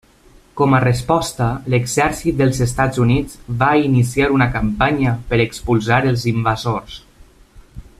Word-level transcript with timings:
Com 0.59 0.71
a 0.77 0.77
resposta, 0.83 1.49
l'exèrcit 1.73 2.39
dels 2.39 2.63
Estats 2.67 3.03
Units 3.05 3.37
va 3.61 3.69
iniciar 3.91 4.33
una 4.39 4.51
campanya 4.59 5.17
per 5.31 5.43
expulsar 5.49 6.05
els 6.15 6.29
invasors. 6.37 7.01